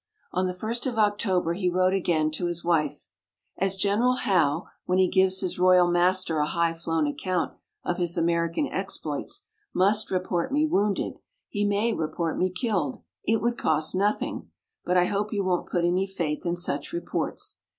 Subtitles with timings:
[0.31, 3.05] On the 1st of October he wrote again to his wife:
[3.59, 8.17] "As General Howe, when he gives his royal master a high flown account of his
[8.17, 9.45] American exploits,
[9.75, 11.19] must report me wounded,
[11.49, 14.49] he may report me killed; it would cost nothing;
[14.83, 17.59] but I hope you won't put any faith in such reports.